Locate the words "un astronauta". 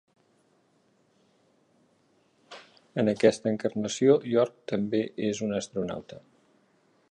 5.49-6.23